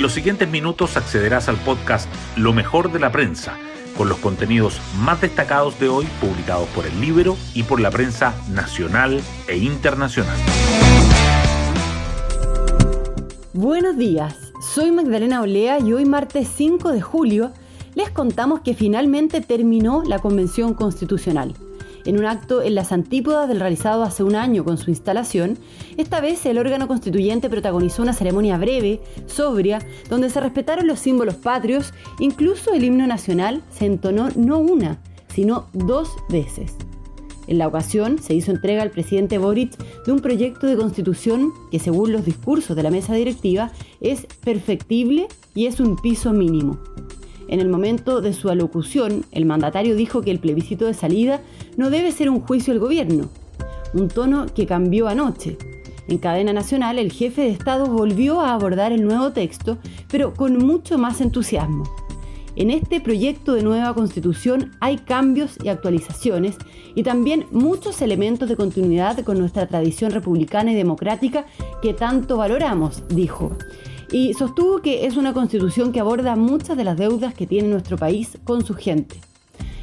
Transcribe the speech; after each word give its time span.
En 0.00 0.04
los 0.04 0.14
siguientes 0.14 0.48
minutos 0.48 0.96
accederás 0.96 1.50
al 1.50 1.58
podcast 1.58 2.08
Lo 2.34 2.54
mejor 2.54 2.90
de 2.90 2.98
la 2.98 3.12
prensa, 3.12 3.58
con 3.98 4.08
los 4.08 4.16
contenidos 4.16 4.80
más 4.98 5.20
destacados 5.20 5.78
de 5.78 5.90
hoy 5.90 6.06
publicados 6.22 6.66
por 6.70 6.86
el 6.86 6.98
libro 7.02 7.36
y 7.52 7.64
por 7.64 7.80
la 7.80 7.90
prensa 7.90 8.34
nacional 8.48 9.20
e 9.46 9.58
internacional. 9.58 10.38
Buenos 13.52 13.98
días, 13.98 14.34
soy 14.72 14.90
Magdalena 14.90 15.42
Olea 15.42 15.80
y 15.80 15.92
hoy 15.92 16.06
martes 16.06 16.48
5 16.56 16.92
de 16.92 17.02
julio 17.02 17.52
les 17.94 18.08
contamos 18.08 18.60
que 18.60 18.72
finalmente 18.72 19.42
terminó 19.42 20.02
la 20.02 20.18
Convención 20.18 20.72
Constitucional. 20.72 21.54
En 22.06 22.18
un 22.18 22.24
acto 22.24 22.62
en 22.62 22.74
las 22.74 22.92
antípodas 22.92 23.48
del 23.48 23.60
realizado 23.60 24.02
hace 24.02 24.22
un 24.22 24.34
año 24.34 24.64
con 24.64 24.78
su 24.78 24.90
instalación, 24.90 25.58
esta 25.96 26.20
vez 26.20 26.44
el 26.46 26.58
órgano 26.58 26.88
constituyente 26.88 27.50
protagonizó 27.50 28.02
una 28.02 28.12
ceremonia 28.12 28.56
breve, 28.56 29.00
sobria, 29.26 29.80
donde 30.08 30.30
se 30.30 30.40
respetaron 30.40 30.86
los 30.86 30.98
símbolos 30.98 31.34
patrios, 31.34 31.92
incluso 32.18 32.72
el 32.72 32.84
himno 32.84 33.06
nacional 33.06 33.62
se 33.70 33.86
entonó 33.86 34.28
no 34.34 34.58
una, 34.58 34.98
sino 35.28 35.66
dos 35.72 36.10
veces. 36.30 36.74
En 37.46 37.58
la 37.58 37.66
ocasión 37.66 38.18
se 38.18 38.34
hizo 38.34 38.52
entrega 38.52 38.82
al 38.82 38.90
presidente 38.90 39.38
Boric 39.38 39.76
de 40.04 40.12
un 40.12 40.20
proyecto 40.20 40.66
de 40.66 40.76
constitución 40.76 41.52
que 41.70 41.80
según 41.80 42.12
los 42.12 42.24
discursos 42.24 42.76
de 42.76 42.82
la 42.82 42.90
mesa 42.90 43.14
directiva 43.14 43.72
es 44.00 44.26
perfectible 44.44 45.26
y 45.54 45.66
es 45.66 45.80
un 45.80 45.96
piso 45.96 46.32
mínimo. 46.32 46.78
En 47.50 47.58
el 47.58 47.68
momento 47.68 48.20
de 48.20 48.32
su 48.32 48.48
alocución, 48.48 49.24
el 49.32 49.44
mandatario 49.44 49.96
dijo 49.96 50.22
que 50.22 50.30
el 50.30 50.38
plebiscito 50.38 50.86
de 50.86 50.94
salida 50.94 51.40
no 51.76 51.90
debe 51.90 52.12
ser 52.12 52.30
un 52.30 52.40
juicio 52.40 52.72
al 52.72 52.78
gobierno, 52.78 53.28
un 53.92 54.06
tono 54.06 54.46
que 54.46 54.66
cambió 54.66 55.08
anoche. 55.08 55.58
En 56.06 56.18
cadena 56.18 56.52
nacional, 56.52 57.00
el 57.00 57.10
jefe 57.10 57.42
de 57.42 57.50
Estado 57.50 57.86
volvió 57.86 58.40
a 58.40 58.54
abordar 58.54 58.92
el 58.92 59.04
nuevo 59.04 59.32
texto, 59.32 59.78
pero 60.08 60.32
con 60.32 60.58
mucho 60.58 60.96
más 60.96 61.20
entusiasmo. 61.20 61.92
En 62.54 62.70
este 62.70 63.00
proyecto 63.00 63.54
de 63.54 63.64
nueva 63.64 63.94
constitución 63.94 64.70
hay 64.78 64.98
cambios 64.98 65.58
y 65.60 65.70
actualizaciones 65.70 66.56
y 66.94 67.02
también 67.02 67.46
muchos 67.50 68.00
elementos 68.00 68.48
de 68.48 68.54
continuidad 68.54 69.18
con 69.24 69.40
nuestra 69.40 69.66
tradición 69.66 70.12
republicana 70.12 70.70
y 70.70 70.76
democrática 70.76 71.46
que 71.82 71.94
tanto 71.94 72.36
valoramos, 72.36 73.02
dijo 73.08 73.56
y 74.12 74.34
sostuvo 74.34 74.80
que 74.80 75.06
es 75.06 75.16
una 75.16 75.32
constitución 75.32 75.92
que 75.92 76.00
aborda 76.00 76.36
muchas 76.36 76.76
de 76.76 76.84
las 76.84 76.96
deudas 76.96 77.34
que 77.34 77.46
tiene 77.46 77.68
nuestro 77.68 77.96
país 77.96 78.38
con 78.44 78.64
su 78.64 78.74
gente. 78.74 79.20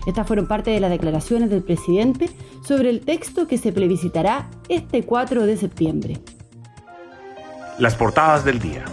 Estas 0.06 0.28
fueron 0.28 0.48
parte 0.48 0.72
de 0.72 0.80
las 0.80 0.90
declaraciones 0.90 1.50
del 1.50 1.64
presidente 1.64 2.30
sobre 2.66 2.90
el 2.90 3.02
texto 3.02 3.48
que 3.48 3.58
se 3.58 3.72
plebiscitará 3.72 4.50
este 4.70 5.04
4 5.04 5.46
de 5.46 5.58
septiembre. 5.58 6.20
Las 7.78 7.96
portadas 7.96 8.44
del 8.44 8.60
día. 8.60 8.86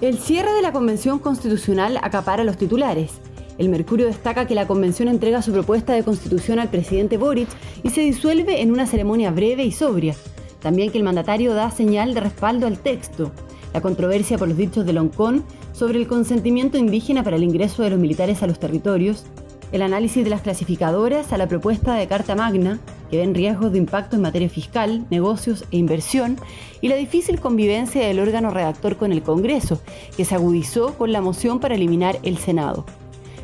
El 0.00 0.18
cierre 0.18 0.52
de 0.52 0.62
la 0.62 0.72
Convención 0.72 1.18
Constitucional 1.18 1.98
acapara 2.02 2.44
los 2.44 2.56
titulares. 2.56 3.12
El 3.58 3.68
Mercurio 3.68 4.06
destaca 4.06 4.46
que 4.46 4.54
la 4.54 4.66
Convención 4.66 5.08
entrega 5.08 5.42
su 5.42 5.52
propuesta 5.52 5.92
de 5.92 6.04
constitución 6.04 6.58
al 6.58 6.70
presidente 6.70 7.16
Boric 7.16 7.48
y 7.82 7.90
se 7.90 8.02
disuelve 8.02 8.62
en 8.62 8.70
una 8.70 8.86
ceremonia 8.86 9.30
breve 9.30 9.64
y 9.64 9.72
sobria. 9.72 10.14
También 10.60 10.90
que 10.90 10.98
el 10.98 11.04
mandatario 11.04 11.54
da 11.54 11.70
señal 11.70 12.14
de 12.14 12.20
respaldo 12.20 12.66
al 12.66 12.78
texto 12.78 13.32
la 13.72 13.80
controversia 13.80 14.38
por 14.38 14.48
los 14.48 14.56
dichos 14.56 14.86
de 14.86 14.92
Loncón 14.92 15.44
sobre 15.72 15.98
el 15.98 16.06
consentimiento 16.06 16.78
indígena 16.78 17.22
para 17.22 17.36
el 17.36 17.42
ingreso 17.42 17.82
de 17.82 17.90
los 17.90 17.98
militares 17.98 18.42
a 18.42 18.46
los 18.46 18.58
territorios, 18.58 19.24
el 19.72 19.82
análisis 19.82 20.24
de 20.24 20.30
las 20.30 20.40
clasificadoras 20.40 21.32
a 21.32 21.38
la 21.38 21.46
propuesta 21.46 21.94
de 21.94 22.06
Carta 22.06 22.34
Magna, 22.34 22.78
que 23.10 23.18
ven 23.18 23.34
riesgos 23.34 23.72
de 23.72 23.78
impacto 23.78 24.16
en 24.16 24.22
materia 24.22 24.48
fiscal, 24.48 25.04
negocios 25.10 25.64
e 25.70 25.76
inversión, 25.76 26.36
y 26.80 26.88
la 26.88 26.96
difícil 26.96 27.40
convivencia 27.40 28.06
del 28.06 28.20
órgano 28.20 28.50
redactor 28.50 28.96
con 28.96 29.12
el 29.12 29.22
Congreso, 29.22 29.80
que 30.16 30.24
se 30.24 30.34
agudizó 30.34 30.94
con 30.96 31.12
la 31.12 31.20
moción 31.20 31.60
para 31.60 31.74
eliminar 31.74 32.18
el 32.22 32.38
Senado. 32.38 32.86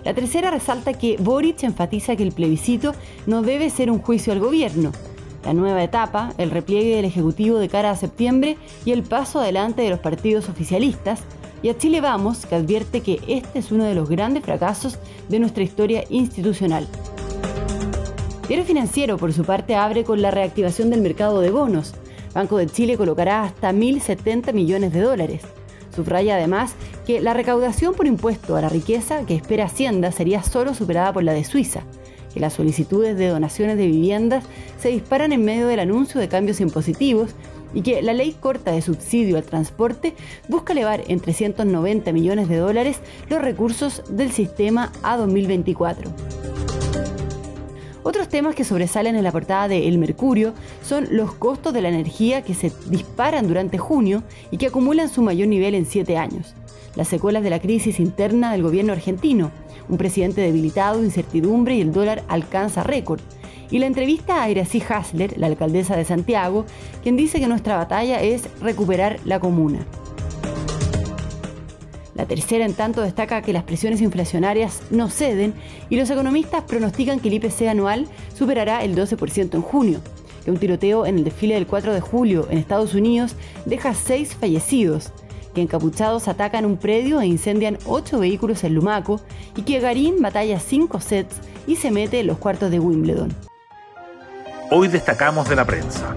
La 0.05 0.15
tercera 0.15 0.51
resalta 0.51 0.93
que 0.93 1.17
Boric 1.19 1.63
enfatiza 1.63 2.17
que 2.17 2.23
el 2.23 2.33
plebiscito 2.33 2.95
no 3.27 3.43
debe 3.43 3.71
ser 3.71 3.91
un 3.91 4.01
juicio 4.01 4.33
al 4.33 4.41
gobierno, 4.41 4.93
la 5.45 5.53
nueva 5.53 5.83
etapa, 5.83 6.33
el 6.39 6.51
repliegue 6.51 6.97
del 6.97 7.05
Ejecutivo 7.05 7.59
de 7.59 7.69
cara 7.69 7.91
a 7.91 7.97
septiembre 7.97 8.57
y 8.85 8.93
el 8.93 9.03
paso 9.03 9.41
adelante 9.41 9.83
de 9.83 9.91
los 9.91 10.01
partidos 10.01 10.49
oficialistas, 10.49 11.21
y 11.63 11.71
a 11.71 11.79
Chile 11.79 12.03
Vamos, 12.03 12.45
que 12.45 12.57
advierte 12.57 13.01
que 13.01 13.21
este 13.27 13.59
es 13.59 13.73
uno 13.73 13.85
de 13.85 13.95
los 13.95 14.11
grandes 14.11 14.45
fracasos 14.45 14.99
de 15.29 15.39
nuestra 15.39 15.63
historia 15.63 16.05
institucional. 16.11 16.87
Diario 18.47 18.67
Financiero, 18.67 19.17
por 19.17 19.33
su 19.33 19.45
parte, 19.45 19.75
abre 19.75 20.05
con 20.05 20.21
la 20.21 20.31
reactivación 20.31 20.91
del 20.91 21.01
mercado 21.01 21.41
de 21.41 21.51
bonos. 21.51 21.95
Banco 22.35 22.59
de 22.59 22.67
Chile 22.67 22.99
colocará 22.99 23.45
hasta 23.45 23.73
1.070 23.73 24.53
millones 24.53 24.93
de 24.93 25.01
dólares. 25.01 25.43
Subraya 25.95 26.35
además 26.35 26.75
que 27.07 27.23
la 27.23 27.33
recaudación 27.33 27.95
por 27.95 28.07
impuesto 28.07 28.57
a 28.57 28.61
la 28.61 28.69
riqueza 28.69 29.25
que 29.25 29.35
espera 29.35 29.65
Hacienda 29.65 30.13
sería 30.13 30.43
solo 30.43 30.75
superada 30.75 31.15
por 31.15 31.23
la 31.23 31.33
de 31.33 31.45
Suiza 31.45 31.85
que 32.35 32.41
las 32.41 32.55
solicitudes 32.55 33.17
de 33.17 33.29
donaciones 33.29 33.79
de 33.79 33.87
viviendas 33.87 34.45
se 34.79 34.89
disparan 34.89 35.33
en 35.33 35.45
medio 35.45 35.69
del 35.69 35.79
anuncio 35.79 36.21
de 36.21 36.29
cambios 36.29 36.61
impositivos 36.61 37.31
y 37.73 37.83
que 37.83 38.03
la 38.03 38.13
ley 38.13 38.37
corta 38.39 38.73
de 38.73 38.83
subsidio 38.83 39.37
al 39.37 39.45
transporte 39.45 40.15
busca 40.49 40.73
elevar 40.73 41.03
en 41.07 41.21
390 41.21 42.13
millones 42.13 42.49
de 42.49 42.57
dólares 42.57 42.99
los 43.31 43.41
recursos 43.41 44.03
del 44.09 44.33
sistema 44.33 44.93
a 45.03 45.17
2024. 45.17 46.11
Otros 48.03 48.29
temas 48.29 48.55
que 48.55 48.65
sobresalen 48.65 49.17
en 49.17 49.25
la 49.25 49.33
portada 49.33 49.67
de 49.67 49.89
El 49.89 49.97
Mercurio 49.97 50.53
son 50.83 51.07
los 51.11 51.35
costos 51.35 51.73
de 51.73 51.81
la 51.81 51.89
energía 51.89 52.43
que 52.43 52.55
se 52.55 52.71
disparan 52.89 53.49
durante 53.49 53.79
junio 53.79 54.23
y 54.51 54.59
que 54.59 54.67
acumulan 54.67 55.09
su 55.09 55.23
mayor 55.23 55.49
nivel 55.49 55.75
en 55.75 55.87
siete 55.87 56.19
años. 56.19 56.55
Las 56.97 57.09
secuelas 57.09 57.43
de 57.43 57.51
la 57.51 57.61
crisis 57.61 57.99
interna 57.99 58.53
del 58.53 58.63
gobierno 58.63 58.93
argentino, 58.93 59.51
un 59.89 59.99
presidente 59.99 60.41
debilitado, 60.41 61.03
incertidumbre 61.03 61.75
y 61.75 61.81
el 61.81 61.93
dólar 61.93 62.23
alcanza 62.29 62.85
récord. 62.85 63.21
Y 63.71 63.79
la 63.79 63.87
entrevista 63.87 64.43
a 64.43 64.51
Iracy 64.51 64.83
Hasler, 64.89 65.37
la 65.39 65.49
alcaldesa 65.49 65.97
de 65.97 66.05
Santiago, 66.05 66.65
quien 67.03 67.17
dice 67.17 67.41
que 67.41 67.49
nuestra 67.49 67.77
batalla 67.77 68.23
es 68.23 68.49
recuperar 68.61 69.19
la 69.25 69.41
comuna. 69.41 69.85
La 72.15 72.27
tercera, 72.27 72.65
en 72.65 72.75
tanto, 72.75 73.03
destaca 73.03 73.43
que 73.43 73.53
las 73.53 73.65
presiones 73.65 74.01
inflacionarias 74.01 74.83
no 74.91 75.11
ceden 75.11 75.53
y 75.91 75.97
los 75.97 76.11
economistas 76.11 76.63
pronostican 76.63 77.19
que 77.19 77.27
el 77.29 77.35
IPC 77.35 77.63
anual 77.63 78.07
superará 78.37 78.85
el 78.85 78.95
12% 78.95 79.55
en 79.55 79.63
junio. 79.63 80.01
Que 80.45 80.53
un 80.53 80.59
tiroteo 80.59 81.07
en 81.07 81.19
el 81.19 81.25
desfile 81.25 81.55
del 81.55 81.67
4 81.67 81.93
de 81.93 82.01
julio 82.01 82.47
en 82.51 82.59
Estados 82.59 82.95
Unidos 82.95 83.35
deja 83.65 83.95
seis 83.95 84.37
fallecidos, 84.37 85.11
que 85.55 85.63
encapuchados 85.63 86.29
atacan 86.29 86.67
un 86.67 86.77
predio 86.77 87.21
e 87.21 87.27
incendian 87.27 87.79
ocho 87.87 88.19
vehículos 88.19 88.65
en 88.65 88.75
Lumaco 88.75 89.21
y 89.57 89.63
que 89.63 89.81
Garín 89.81 90.21
batalla 90.21 90.61
cinco 90.61 91.01
sets 91.01 91.37
y 91.67 91.77
se 91.77 91.91
mete 91.91 92.21
en 92.21 92.27
los 92.27 92.39
cuartos 92.39 92.71
de 92.71 92.81
Wimbledon. 92.81 93.35
Hoy 94.71 94.89
destacamos 94.89 95.49
de 95.49 95.57
la 95.57 95.65
prensa. 95.65 96.17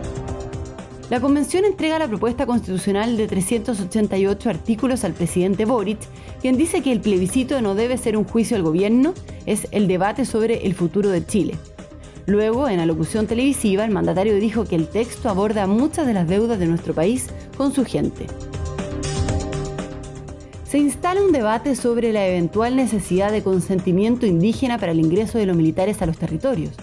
La 1.09 1.21
convención 1.21 1.63
entrega 1.63 1.99
la 1.99 2.07
propuesta 2.09 2.45
constitucional 2.45 3.15
de 3.15 3.27
388 3.27 4.49
artículos 4.49 5.05
al 5.05 5.13
presidente 5.13 5.63
Boric, 5.63 5.99
quien 6.41 6.57
dice 6.57 6.81
que 6.81 6.91
el 6.91 6.99
plebiscito 6.99 7.61
no 7.61 7.75
debe 7.75 7.97
ser 7.97 8.17
un 8.17 8.25
juicio 8.25 8.57
al 8.57 8.63
gobierno, 8.63 9.13
es 9.45 9.67
el 9.71 9.87
debate 9.87 10.25
sobre 10.25 10.65
el 10.65 10.73
futuro 10.73 11.09
de 11.09 11.25
Chile. 11.25 11.55
Luego, 12.25 12.67
en 12.67 12.81
alocución 12.81 13.25
televisiva, 13.25 13.85
el 13.85 13.91
mandatario 13.91 14.35
dijo 14.35 14.65
que 14.65 14.75
el 14.75 14.89
texto 14.89 15.29
aborda 15.29 15.65
muchas 15.65 16.07
de 16.07 16.13
las 16.13 16.27
deudas 16.27 16.59
de 16.59 16.65
nuestro 16.65 16.93
país 16.93 17.27
con 17.55 17.73
su 17.73 17.85
gente 17.85 18.25
se 20.69 20.77
instala 20.77 21.21
un 21.21 21.31
debate 21.31 21.75
sobre 21.75 22.11
la 22.11 22.27
eventual 22.27 22.75
necesidad 22.75 23.31
de 23.31 23.41
consentimiento 23.41 24.25
indígena 24.25 24.77
para 24.77 24.91
el 24.91 24.99
ingreso 24.99 25.37
de 25.37 25.45
los 25.45 25.55
militares 25.55 26.01
a 26.01 26.05
los 26.05 26.17
territorios. 26.17 26.73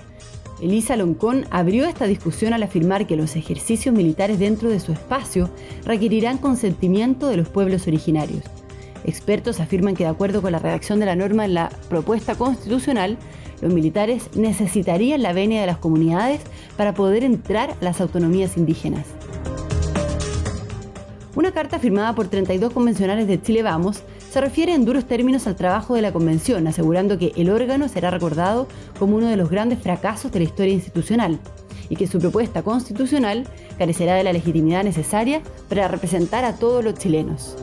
Elisa 0.62 0.96
Loncón 0.96 1.44
abrió 1.50 1.84
esta 1.84 2.06
discusión 2.06 2.54
al 2.54 2.62
afirmar 2.62 3.06
que 3.06 3.16
los 3.16 3.36
ejercicios 3.36 3.94
militares 3.94 4.38
dentro 4.38 4.70
de 4.70 4.80
su 4.80 4.92
espacio 4.92 5.50
requerirán 5.84 6.38
consentimiento 6.38 7.28
de 7.28 7.36
los 7.36 7.50
pueblos 7.50 7.86
originarios. 7.86 8.44
Expertos 9.04 9.60
afirman 9.60 9.94
que 9.94 10.04
de 10.04 10.10
acuerdo 10.10 10.40
con 10.40 10.52
la 10.52 10.60
redacción 10.60 10.98
de 10.98 11.06
la 11.06 11.16
norma 11.16 11.44
en 11.44 11.52
la 11.52 11.68
propuesta 11.90 12.36
constitucional, 12.36 13.18
los 13.60 13.70
militares 13.70 14.30
necesitarían 14.34 15.22
la 15.22 15.34
venia 15.34 15.60
de 15.60 15.66
las 15.66 15.76
comunidades 15.76 16.40
para 16.78 16.94
poder 16.94 17.22
entrar 17.22 17.70
a 17.72 17.84
las 17.84 18.00
autonomías 18.00 18.56
indígenas. 18.56 19.04
Una 21.36 21.50
carta 21.50 21.80
firmada 21.80 22.14
por 22.14 22.28
32 22.28 22.72
convencionales 22.72 23.26
de 23.26 23.42
Chile 23.42 23.64
Vamos 23.64 24.04
se 24.30 24.40
refiere 24.40 24.72
en 24.72 24.84
duros 24.84 25.06
términos 25.06 25.48
al 25.48 25.56
trabajo 25.56 25.94
de 25.94 26.02
la 26.02 26.12
convención, 26.12 26.68
asegurando 26.68 27.18
que 27.18 27.32
el 27.34 27.50
órgano 27.50 27.88
será 27.88 28.12
recordado 28.12 28.68
como 29.00 29.16
uno 29.16 29.26
de 29.26 29.36
los 29.36 29.50
grandes 29.50 29.80
fracasos 29.80 30.30
de 30.30 30.38
la 30.38 30.44
historia 30.44 30.74
institucional 30.74 31.40
y 31.88 31.96
que 31.96 32.06
su 32.06 32.20
propuesta 32.20 32.62
constitucional 32.62 33.48
carecerá 33.78 34.14
de 34.14 34.22
la 34.22 34.32
legitimidad 34.32 34.84
necesaria 34.84 35.42
para 35.68 35.88
representar 35.88 36.44
a 36.44 36.54
todos 36.54 36.84
los 36.84 36.94
chilenos. 36.94 37.56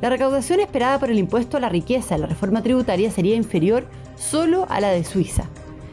La 0.00 0.10
recaudación 0.10 0.58
esperada 0.58 0.98
por 0.98 1.10
el 1.10 1.18
impuesto 1.18 1.58
a 1.58 1.60
la 1.60 1.68
riqueza 1.68 2.16
en 2.16 2.22
la 2.22 2.26
reforma 2.26 2.60
tributaria 2.60 3.10
sería 3.12 3.36
inferior 3.36 3.86
solo 4.16 4.66
a 4.68 4.80
la 4.80 4.88
de 4.88 5.04
Suiza. 5.04 5.44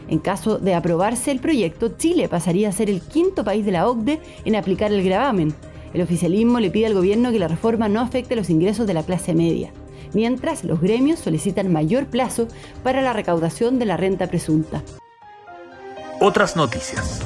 En 0.09 0.18
caso 0.18 0.57
de 0.57 0.74
aprobarse 0.74 1.31
el 1.31 1.39
proyecto, 1.39 1.95
Chile 1.97 2.27
pasaría 2.27 2.69
a 2.69 2.74
ser 2.74 2.89
el 2.89 3.01
quinto 3.01 3.44
país 3.44 3.63
de 3.65 3.71
la 3.71 3.88
OCDE 3.88 4.19
en 4.44 4.56
aplicar 4.56 4.92
el 4.92 5.04
gravamen, 5.04 5.54
El 5.93 6.01
oficialismo 6.01 6.59
le 6.59 6.71
pide 6.71 6.85
al 6.85 6.93
gobierno 6.93 7.31
que 7.31 7.39
la 7.39 7.47
reforma 7.47 7.89
no 7.89 8.01
afecte 8.01 8.35
los 8.35 8.49
ingresos 8.49 8.88
de 8.88 8.93
la 8.93 9.03
clase 9.03 9.33
media, 9.33 9.71
mientras 10.13 10.63
los 10.63 10.81
gremios 10.81 11.19
solicitan 11.19 11.71
mayor 11.71 12.05
plazo 12.07 12.47
para 12.83 13.01
la 13.01 13.13
recaudación 13.13 13.79
de 13.79 13.85
la 13.85 13.97
renta 13.97 14.27
presunta. 14.27 14.83
Otras 16.19 16.55
noticias. 16.55 17.21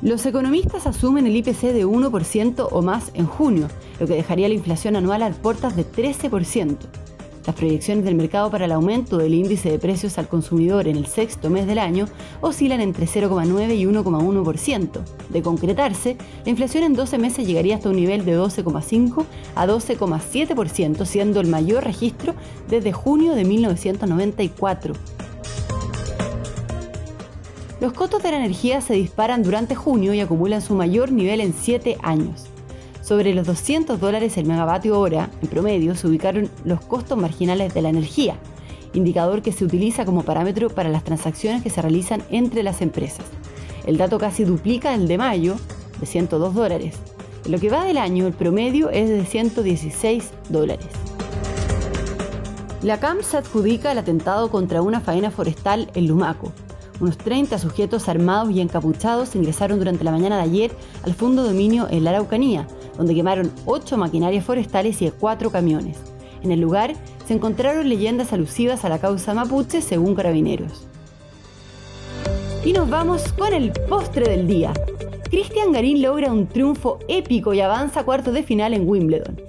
Los 0.00 0.26
economistas 0.26 0.86
asumen 0.86 1.26
el 1.26 1.36
IPC 1.36 1.72
de 1.72 1.86
1% 1.86 2.68
o 2.70 2.82
más 2.82 3.10
en 3.14 3.26
junio, 3.26 3.68
lo 3.98 4.06
que 4.06 4.14
dejaría 4.14 4.48
la 4.48 4.54
inflación 4.54 4.96
anual 4.96 5.22
a 5.22 5.30
puertas 5.30 5.76
de 5.76 5.86
13%. 5.86 6.76
Las 7.46 7.56
proyecciones 7.56 8.06
del 8.06 8.14
mercado 8.14 8.50
para 8.50 8.64
el 8.64 8.72
aumento 8.72 9.18
del 9.18 9.34
índice 9.34 9.70
de 9.70 9.78
precios 9.78 10.16
al 10.16 10.28
consumidor 10.28 10.88
en 10.88 10.96
el 10.96 11.06
sexto 11.06 11.50
mes 11.50 11.66
del 11.66 11.78
año 11.78 12.06
oscilan 12.40 12.80
entre 12.80 13.06
0,9 13.06 13.76
y 13.76 13.84
1,1%. 13.84 15.00
De 15.28 15.42
concretarse, 15.42 16.16
la 16.44 16.50
inflación 16.50 16.84
en 16.84 16.94
12 16.94 17.18
meses 17.18 17.46
llegaría 17.46 17.76
hasta 17.76 17.90
un 17.90 17.96
nivel 17.96 18.24
de 18.24 18.38
12,5 18.38 19.26
a 19.54 19.66
12,7%, 19.66 21.04
siendo 21.04 21.40
el 21.40 21.48
mayor 21.48 21.84
registro 21.84 22.34
desde 22.70 22.92
junio 22.92 23.34
de 23.34 23.44
1994. 23.44 24.94
Los 27.80 27.92
costos 27.92 28.22
de 28.22 28.30
la 28.30 28.38
energía 28.38 28.80
se 28.80 28.94
disparan 28.94 29.42
durante 29.42 29.74
junio 29.74 30.14
y 30.14 30.20
acumulan 30.20 30.62
su 30.62 30.74
mayor 30.74 31.12
nivel 31.12 31.42
en 31.42 31.52
7 31.52 31.98
años. 32.02 32.53
Sobre 33.04 33.34
los 33.34 33.46
200 33.46 34.00
dólares 34.00 34.38
el 34.38 34.46
megavatio 34.46 34.98
hora, 34.98 35.28
en 35.42 35.48
promedio, 35.48 35.94
se 35.94 36.06
ubicaron 36.06 36.48
los 36.64 36.80
costos 36.80 37.18
marginales 37.18 37.74
de 37.74 37.82
la 37.82 37.90
energía, 37.90 38.38
indicador 38.94 39.42
que 39.42 39.52
se 39.52 39.62
utiliza 39.62 40.06
como 40.06 40.22
parámetro 40.22 40.70
para 40.70 40.88
las 40.88 41.04
transacciones 41.04 41.62
que 41.62 41.68
se 41.68 41.82
realizan 41.82 42.22
entre 42.30 42.62
las 42.62 42.80
empresas. 42.80 43.26
El 43.84 43.98
dato 43.98 44.18
casi 44.18 44.44
duplica 44.44 44.94
el 44.94 45.06
de 45.06 45.18
mayo, 45.18 45.56
de 46.00 46.06
102 46.06 46.54
dólares. 46.54 46.94
En 47.44 47.52
lo 47.52 47.58
que 47.58 47.68
va 47.68 47.84
del 47.84 47.98
año, 47.98 48.26
el 48.26 48.32
promedio 48.32 48.88
es 48.88 49.10
de 49.10 49.26
116 49.26 50.30
dólares. 50.48 50.88
La 52.80 53.00
CAM 53.00 53.18
se 53.22 53.36
adjudica 53.36 53.92
el 53.92 53.98
atentado 53.98 54.50
contra 54.50 54.80
una 54.80 55.02
faena 55.02 55.30
forestal 55.30 55.90
en 55.94 56.08
Lumaco. 56.08 56.52
Unos 57.00 57.18
30 57.18 57.58
sujetos 57.58 58.08
armados 58.08 58.50
y 58.50 58.62
encapuchados 58.62 59.34
ingresaron 59.34 59.78
durante 59.78 60.04
la 60.04 60.12
mañana 60.12 60.36
de 60.36 60.44
ayer 60.44 60.72
al 61.02 61.12
fondo 61.12 61.42
dominio 61.42 61.86
en 61.90 62.04
la 62.04 62.10
Araucanía, 62.10 62.66
donde 62.96 63.14
quemaron 63.14 63.50
ocho 63.66 63.96
maquinarias 63.96 64.44
forestales 64.44 65.00
y 65.02 65.10
cuatro 65.10 65.50
camiones. 65.50 65.98
En 66.42 66.52
el 66.52 66.60
lugar 66.60 66.94
se 67.26 67.34
encontraron 67.34 67.88
leyendas 67.88 68.32
alusivas 68.32 68.84
a 68.84 68.88
la 68.88 68.98
causa 68.98 69.34
mapuche 69.34 69.80
según 69.80 70.14
carabineros. 70.14 70.86
Y 72.64 72.72
nos 72.72 72.88
vamos 72.88 73.32
con 73.32 73.52
el 73.52 73.72
postre 73.72 74.28
del 74.28 74.46
día. 74.46 74.72
Cristian 75.30 75.72
Garín 75.72 76.00
logra 76.00 76.32
un 76.32 76.46
triunfo 76.46 76.98
épico 77.08 77.54
y 77.54 77.60
avanza 77.60 78.00
a 78.00 78.04
cuartos 78.04 78.34
de 78.34 78.42
final 78.42 78.72
en 78.72 78.88
Wimbledon. 78.88 79.40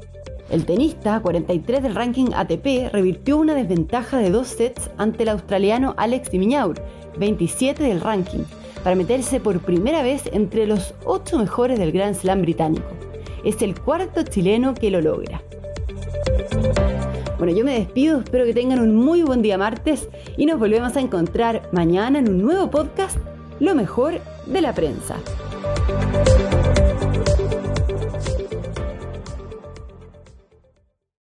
El 0.50 0.65
tenista, 0.65 1.19
43 1.19 1.81
del 1.81 1.95
ranking 1.95 2.27
ATP, 2.36 2.92
revirtió 2.92 3.38
una 3.38 3.56
desventaja 3.56 4.18
de 4.19 4.30
dos 4.30 4.47
sets 4.47 4.89
ante 4.97 5.24
el 5.24 5.30
australiano 5.30 5.95
Alex 5.97 6.30
Dimiñaur, 6.30 6.81
27 7.18 7.83
del 7.83 8.01
ranking, 8.01 8.44
para 8.83 8.95
meterse 8.95 9.39
por 9.39 9.59
primera 9.59 10.03
vez 10.03 10.30
entre 10.31 10.68
los 10.68 10.94
ocho 11.03 11.39
mejores 11.39 11.80
del 11.80 11.92
Grand 11.92 12.15
Slam 12.15 12.42
británico. 12.42 12.86
Es 13.45 13.62
el 13.62 13.80
cuarto 13.80 14.24
chileno 14.24 14.74
que 14.74 14.89
lo 14.89 15.01
logra. 15.01 15.44
Bueno, 17.38 17.56
yo 17.56 17.63
me 17.63 17.77
despido, 17.77 18.21
espero 18.21 18.44
que 18.44 18.56
tengan 18.56 18.80
un 18.80 18.95
muy 18.95 19.21
buen 19.21 19.44
día 19.44 19.56
martes 19.56 20.09
y 20.36 20.47
nos 20.47 20.57
volvemos 20.59 20.95
a 20.95 21.00
encontrar 21.00 21.69
mañana 21.71 22.18
en 22.18 22.27
un 22.27 22.42
nuevo 22.42 22.71
podcast, 22.71 23.18
Lo 23.59 23.75
mejor 23.75 24.15
de 24.47 24.62
la 24.62 24.74
prensa. 24.74 25.18